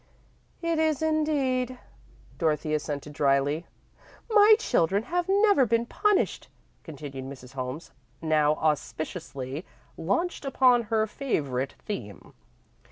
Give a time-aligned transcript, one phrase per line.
[0.63, 1.77] "It is indeed,"
[2.39, 3.67] Dorothy assented, dryly.
[4.31, 6.47] "My children have never been punished,"
[6.83, 7.53] continued Mrs.
[7.53, 9.63] Holmes, now auspiciously
[9.97, 12.33] launched upon her favourite theme.